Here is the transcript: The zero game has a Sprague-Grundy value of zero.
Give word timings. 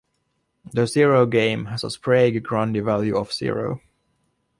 The 0.73 0.87
zero 0.87 1.27
game 1.27 1.65
has 1.65 1.83
a 1.83 1.91
Sprague-Grundy 1.91 2.79
value 2.79 3.15
of 3.15 3.31
zero. 3.31 3.81